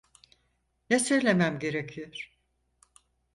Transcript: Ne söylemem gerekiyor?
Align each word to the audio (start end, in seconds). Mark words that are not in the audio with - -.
Ne 0.89 0.99
söylemem 0.99 1.59
gerekiyor? 1.59 2.37